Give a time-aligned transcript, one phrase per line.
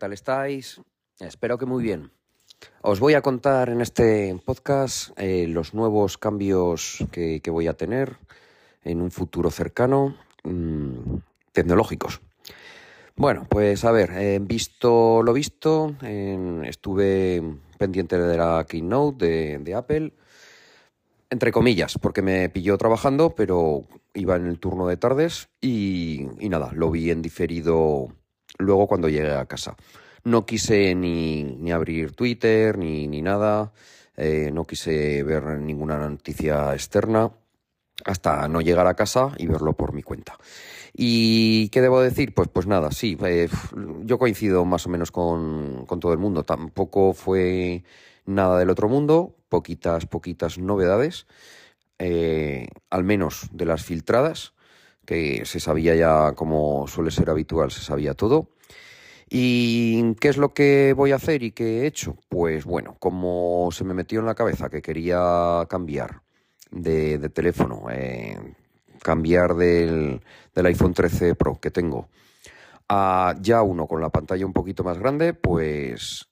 [0.00, 0.80] tal estáis?
[1.20, 2.10] Espero que muy bien.
[2.80, 8.16] Os voy a contar en este podcast eh, los nuevos cambios que, voy a tener
[8.82, 11.16] en un futuro cercano mm,
[11.52, 12.22] tecnológicos.
[13.14, 15.94] Bueno, pues a ver, he visto lo visto,
[16.64, 17.42] estuve
[17.76, 20.14] pendiente de la keynote de, Apple,
[21.28, 26.70] entre comillas, porque me pilló trabajando, pero iba en el turno de tardes y nada,
[26.72, 28.08] lo vi en diferido
[28.60, 29.76] luego cuando llegué a casa.
[30.24, 33.72] No quise ni, ni abrir Twitter ni, ni nada,
[34.16, 37.30] eh, no quise ver ninguna noticia externa
[38.04, 40.36] hasta no llegar a casa y verlo por mi cuenta.
[40.92, 42.34] ¿Y qué debo decir?
[42.34, 43.48] Pues, pues nada, sí, eh,
[44.02, 46.42] yo coincido más o menos con, con, todo el mundo.
[46.44, 47.84] Tampoco fue
[48.26, 51.26] nada del otro mundo, poquitas, poquitas novedades,
[51.98, 54.54] eh, al menos de las filtradas
[55.06, 58.50] que se sabía ya, como suele ser habitual, se sabía todo.
[59.32, 62.16] ¿Y qué es lo que voy a hacer y qué he hecho?
[62.28, 66.22] Pues bueno, como se me metió en la cabeza que quería cambiar
[66.72, 68.36] de, teléfono, eh,
[69.00, 70.20] cambiar del,
[70.56, 72.08] iPhone 13 Pro que tengo
[72.88, 76.28] a ya uno con la pantalla un poquito más grande, pues,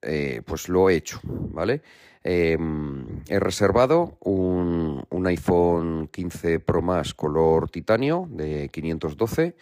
[0.00, 1.82] eh, pues lo he hecho, ¿vale?
[2.24, 9.54] Em, he reservado un, iPhone 15 Pro Max color titanio de 512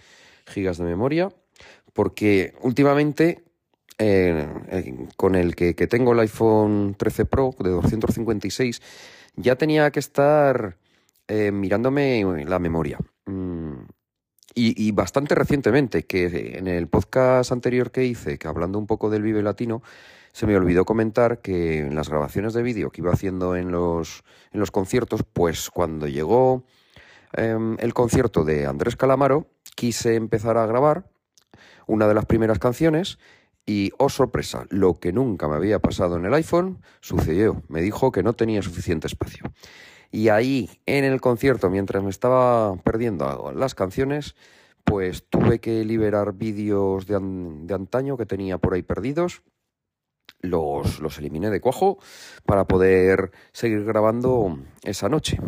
[0.47, 1.31] gigas de memoria,
[1.93, 3.43] porque últimamente
[4.03, 8.81] eh, eh, con el que, tengo el iPhone 13 Pro de 256
[9.37, 10.79] ya tenía que estar
[11.29, 12.99] eh, mirándome la memoria.
[13.27, 13.83] Mm,
[14.55, 19.23] y, bastante recientemente, que en el podcast anterior que hice, que hablando un poco del
[19.23, 19.83] Vive Latino,
[20.33, 24.25] se me olvidó comentar que en las grabaciones de vídeo que iba haciendo en los,
[24.53, 26.65] en los conciertos, pues cuando llegó
[27.33, 29.47] em, el concierto de Andrés Calamaro,
[29.77, 31.05] quise empezar a grabar
[31.87, 33.19] una de las primeras canciones
[33.67, 37.63] y, oh sorpresa, lo que nunca me había pasado en el iPhone sucedió.
[37.69, 39.45] Me dijo que no tenía suficiente espacio.
[40.11, 44.35] Y ahí, en el concierto, mientras me estaba perdiendo las canciones,
[44.85, 49.43] pues tuve que liberar vídeos de, de antaño que tenía por ahí perdidos
[50.43, 51.99] los, los eliminé de cuajo
[52.45, 55.39] para poder seguir grabando esa noche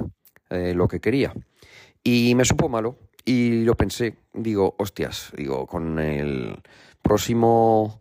[0.50, 1.32] eh, lo que quería.
[2.04, 6.60] Y me supo malo y lo pensé, digo, hostias, digo, con el
[7.02, 8.00] próximo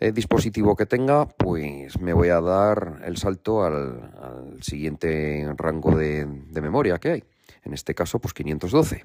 [0.00, 6.26] eh, dispositivo que tenga, pues me voy a dar el salto al, siguiente rango de,
[6.26, 7.24] de, memoria que hay.
[7.64, 9.04] En este caso, pues 512.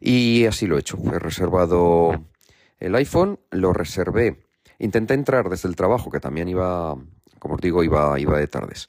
[0.00, 0.98] Y así lo he hecho.
[1.12, 2.24] He reservado
[2.78, 4.38] el iPhone, lo reservé
[4.80, 6.96] Intenté entrar desde el trabajo, que también iba,
[7.38, 8.88] como os digo, iba, iba de tardes.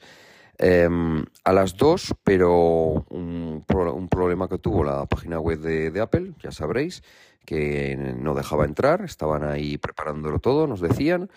[0.63, 3.65] Em, a las dos, pero un,
[4.11, 7.01] problema que tuvo la página web de, Apple, ya sabréis,
[7.45, 11.31] que no dejaba entrar, estaban ahí preparándolo todo, nos decían.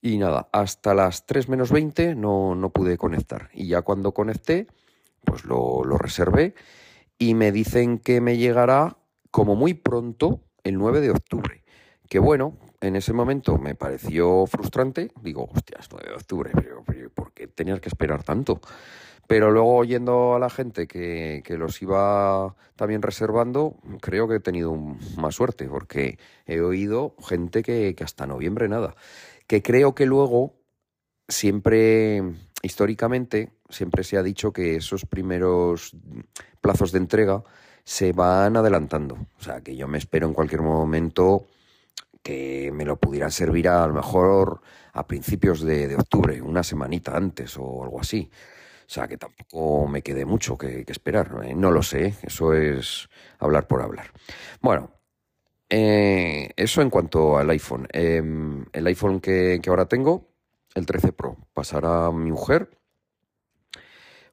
[0.00, 3.50] Y nada, hasta las 3 menos 20 no, no pude conectar.
[3.52, 4.68] Y ya cuando conecté,
[5.24, 6.54] pues lo, lo reservé
[7.18, 8.98] y me dicen que me llegará
[9.32, 11.64] como muy pronto el 9 de octubre.
[12.08, 15.10] Que bueno, en ese momento me pareció frustrante.
[15.22, 18.60] Digo, hostias, 9 de octubre, pero, ¿por qué tenías que esperar tanto?
[19.26, 24.74] Pero luego oyendo a la gente que, los iba también reservando, creo que he tenido
[24.74, 28.96] más suerte, porque he oído gente que, que hasta noviembre nada.
[29.46, 30.54] Que creo que luego,
[31.28, 32.24] siempre,
[32.62, 35.92] históricamente, siempre se ha dicho que esos primeros
[36.60, 37.44] plazos de entrega
[37.84, 39.14] se van adelantando.
[39.38, 41.46] O sea, que yo me espero en cualquier momento
[42.22, 44.60] que me lo pudieran servir a, lo mejor
[44.92, 48.30] a principios de, octubre, una semanita antes o algo así.
[48.86, 51.42] O sea, que tampoco me quede mucho que, esperar.
[51.44, 51.54] ¿eh?
[51.54, 53.08] No lo sé, eso es
[53.38, 54.10] hablar por hablar.
[54.60, 54.90] Bueno,
[55.68, 57.86] eh, eso en cuanto al iPhone.
[57.92, 60.28] Em, el iPhone que, que ahora tengo,
[60.74, 62.70] el 13 Pro, pasará a mi mujer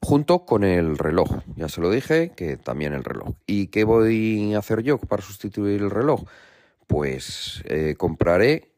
[0.02, 1.30] junto con el reloj.
[1.56, 3.34] Ya se lo dije, que también el reloj.
[3.46, 6.24] ¿Y qué voy a hacer yo para sustituir el reloj?
[6.88, 8.72] Pues eh, compraré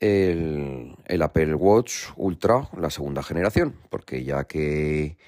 [0.00, 5.18] el, Apple Watch Ultra, la segunda generación, porque ya que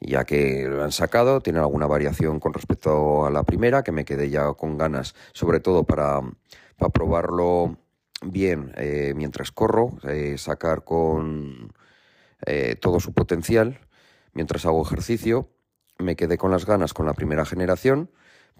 [0.00, 4.04] ya que lo han sacado, tiene alguna variación con respecto a la primera, que me
[4.04, 6.20] quedé ya con ganas, sobre todo para,
[6.92, 7.78] probarlo
[8.22, 11.72] bien eh, mientras corro, eh, sacar con
[12.80, 13.80] todo su potencial
[14.32, 15.48] mientras hago ejercicio.
[15.98, 18.10] Me quedé con las ganas con la primera generación,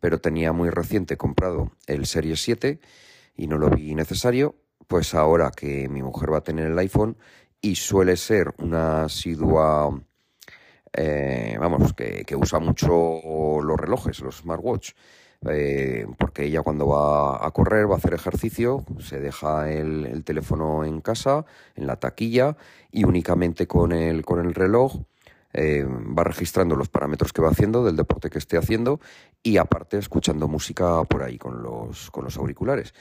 [0.00, 2.80] pero tenía muy reciente comprado el Series 7
[3.36, 4.56] y no lo vi necesario,
[4.86, 7.16] pues ahora que mi mujer va a tener el iPhone
[7.60, 10.00] y suele ser una asidua,
[10.92, 13.20] eh, vamos, que, usa mucho
[13.62, 14.92] los relojes, los smartwatch,
[15.48, 20.84] eh, porque ella cuando va a correr, va a hacer ejercicio, se deja el, teléfono
[20.84, 21.44] en casa,
[21.74, 22.56] en la taquilla,
[22.90, 25.02] y únicamente con el, con el reloj
[25.56, 29.00] eh, va registrando los parámetros que va haciendo del deporte que esté haciendo
[29.42, 32.92] y aparte escuchando música por ahí con los, con los auriculares.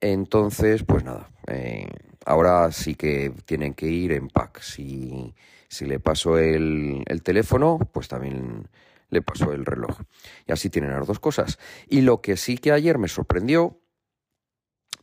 [0.00, 1.86] Entonces, pues nada, eh,
[2.24, 4.60] ahora sí que tienen que ir en pack.
[4.60, 5.34] Si,
[5.68, 8.68] si le paso el, el teléfono, pues también
[9.10, 10.00] le paso el reloj.
[10.46, 11.58] Y así tienen las dos cosas.
[11.88, 13.80] Y lo que sí que ayer me sorprendió,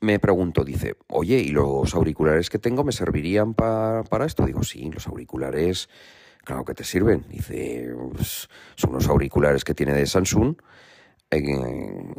[0.02, 4.46] me preguntó, dice, oye, ¿y los auriculares que tengo me servirían para esto?
[4.46, 5.90] Digo, sí, los auriculares,
[6.46, 7.26] claro que te sirven.
[7.30, 10.56] Dice, pues, son unos auriculares que tiene de Samsung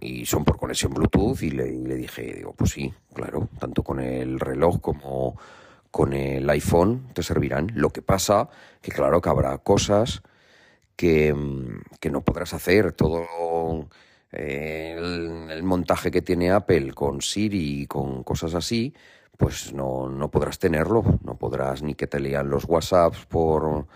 [0.01, 4.41] y son por conexión Bluetooth y le, dije, digo, pues sí, claro, tanto con el
[4.41, 5.39] reloj como
[5.91, 7.71] con el iPhone te servirán.
[7.75, 8.49] Lo que pasa
[8.83, 10.23] que claro que habrá cosas
[10.97, 12.93] que, no podrás hacer.
[12.93, 13.89] Todo
[14.33, 14.97] eh,
[15.51, 18.93] el, montaje que tiene Apple con Siri y con cosas así,
[19.39, 21.03] pues no, no podrás tenerlo.
[21.25, 23.87] No podrás ni que te lean los WhatsApps por,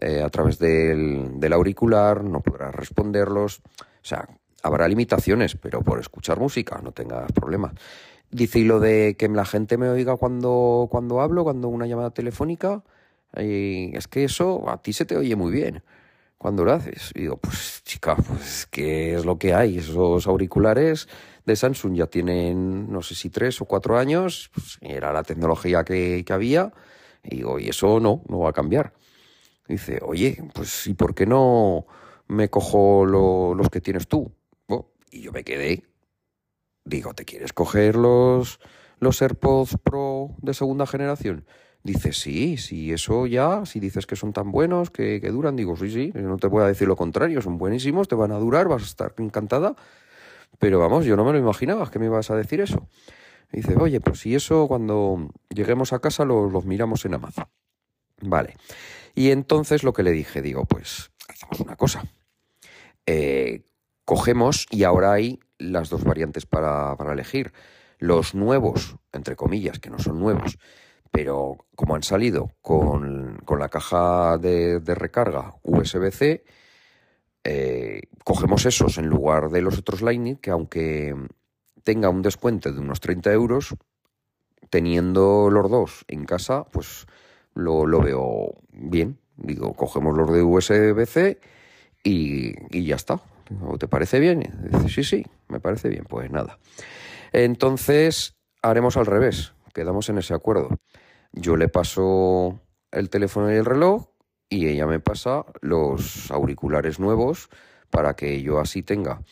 [0.00, 3.58] eh, a través del, del auricular, no podrás responderlos.
[3.58, 4.28] O sea,
[4.62, 7.74] habrá limitaciones, pero por escuchar música no tengas problemas.
[8.30, 12.10] Dice, y lo de que la gente me oiga cuando, cuando hablo, cuando una llamada
[12.10, 12.82] telefónica,
[13.36, 15.82] y es que eso a ti se te oye muy bien
[16.38, 17.12] cuando lo haces.
[17.14, 19.78] Y digo, pues chica, pues ¿qué es lo que hay?
[19.78, 21.08] Esos auriculares
[21.44, 25.84] de Samsung ya tienen, no sé si tres o cuatro años, pues, era la tecnología
[25.84, 26.72] que, que había,
[27.22, 28.92] y digo, y eso no, no va a cambiar.
[29.72, 31.86] Dice, oye, pues ¿y por qué no
[32.28, 34.32] me cojo los que tienes tú?
[35.10, 35.84] Y yo me quedé.
[36.84, 38.60] Digo, ¿te quieres coger los,
[38.98, 41.44] los AirPods Pro de segunda generación?
[41.84, 45.76] Dice, sí, sí, eso ya, si dices que son tan buenos, que, que duran, digo,
[45.76, 48.68] sí, sí, no te voy a decir lo contrario, son buenísimos, te van a durar,
[48.68, 49.74] vas a estar encantada.
[50.58, 52.88] Pero vamos, yo no me lo imaginaba, que me ibas a decir eso.
[53.50, 57.46] dice, oye, pues si eso cuando lleguemos a casa los, miramos en Amazon.
[58.20, 58.54] Vale.
[59.14, 62.04] Y entonces lo que le dije, digo, pues hacemos una cosa.
[63.06, 63.64] Eh,
[64.04, 67.52] cogemos y ahora hay las dos variantes para, elegir.
[67.98, 70.58] Los nuevos, entre comillas, que no son nuevos,
[71.10, 76.44] pero como han salido con, la caja de, recarga USB-C,
[77.44, 81.14] eh, cogemos esos en lugar de los otros Lightning, que aunque
[81.84, 83.74] tenga un descuento de unos 30 euros,
[84.70, 87.06] teniendo los dos en casa, pues
[87.54, 89.18] lo, veo bien.
[89.36, 91.40] Digo, cogemos los de USB-C
[92.04, 93.20] y, y ya está.
[93.66, 94.42] ¿O te parece bien?
[94.88, 96.04] Sí, sí, me parece bien.
[96.08, 96.58] Pues nada.
[97.32, 99.52] Entonces haremos al revés.
[99.74, 100.78] Quedamos en ese acuerdo.
[101.32, 102.60] Yo le paso
[102.90, 104.08] el teléfono y el reloj
[104.48, 107.48] y ella me pasa los auriculares nuevos
[107.90, 109.22] para que yo así tenga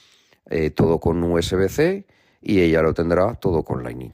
[0.49, 2.07] eh, todo con USB-C
[2.41, 4.13] y ella lo tendrá todo con Lightning.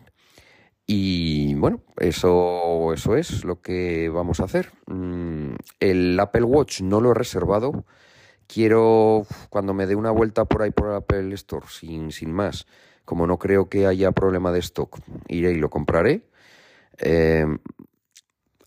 [0.87, 4.73] Y bueno, eso, eso es lo que vamos a hacer.
[4.87, 7.85] Mm, el Apple Watch no lo he reservado
[8.47, 12.67] quiero, cuando me dé una vuelta por ahí por el Apple Store, sin, sin más,
[13.05, 16.29] como no creo que haya problema de stock, iré y lo compraré.
[16.99, 17.59] Em,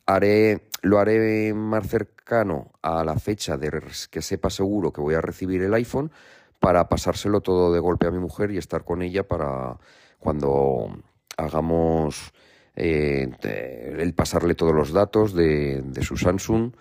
[0.05, 3.71] haré, lo haré más cercano a la fecha de
[4.11, 6.11] que sepa seguro que voy a recibir el iPhone
[6.59, 9.79] para pasárselo todo de golpe a mi mujer y estar con ella para
[10.19, 10.91] cuando
[11.39, 12.33] hagamos
[12.75, 13.29] eh,
[13.97, 16.71] el pasarle todos los datos de, de su Samsung,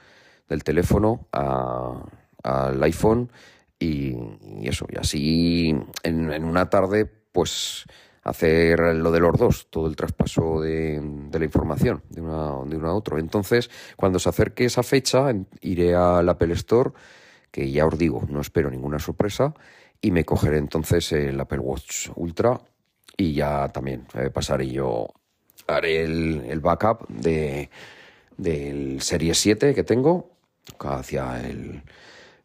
[0.49, 2.03] del teléfono, a,
[2.43, 3.31] al iPhone
[3.79, 4.17] y,
[4.63, 7.85] eso, y así en, una tarde pues
[8.25, 11.01] hacer lo de los dos, todo el traspaso de,
[11.33, 13.19] la información de, una, de uno a otro.
[13.19, 16.91] Entonces, cuando se acerque esa fecha, iré al Apple Store,
[17.51, 19.55] que ya os digo, no espero ninguna sorpresa,
[20.01, 22.61] y me cogeré entonces el Apple Watch Ultra
[23.19, 25.09] y ya también eh, pasaré yo,
[25.67, 27.69] haré el, el backup de,
[28.39, 30.31] del Serie 7 que tengo
[30.79, 31.83] hacia el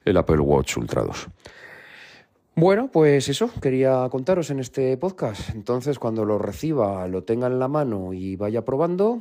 [0.06, 1.28] el Apple Watch Ultra 2.
[2.56, 5.50] Bueno, pues eso, quería contaros en este podcast.
[5.56, 9.20] Entonces, cuando lo reciba, lo tenga en la mano y vaya probando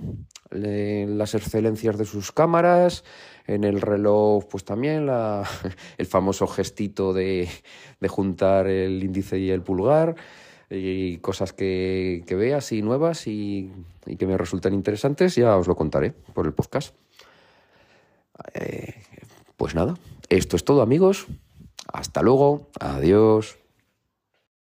[0.51, 3.05] las excelencias de sus cámaras,
[3.47, 5.49] en el reloj, pues también la,
[5.99, 7.49] el famoso gestito de,
[8.07, 10.15] juntar el índice y el pulgar,
[10.73, 13.71] y cosas que, veas y nuevas y,
[14.07, 16.95] y, que me resulten interesantes, ya os lo contaré por el podcast.
[18.55, 18.95] Eh,
[19.57, 19.95] pues nada,
[20.29, 21.27] esto es todo amigos.
[21.93, 22.71] Hasta luego.
[22.81, 23.62] Adiós.